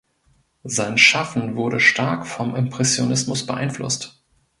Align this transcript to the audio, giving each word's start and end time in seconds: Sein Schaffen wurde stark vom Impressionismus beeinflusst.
Sein 0.63 0.97
Schaffen 0.97 1.55
wurde 1.55 1.79
stark 1.79 2.25
vom 2.25 2.55
Impressionismus 2.55 3.45
beeinflusst. 3.45 4.19